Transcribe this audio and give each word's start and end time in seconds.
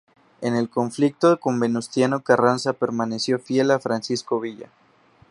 En 0.41 0.55
el 0.55 0.67
conflicto 0.67 1.39
con 1.39 1.59
Venustiano 1.59 2.23
Carranza 2.23 2.73
permaneció 2.73 3.37
fiel 3.37 3.69
a 3.69 3.77
Francisco 3.79 4.39
Villa. 4.39 4.67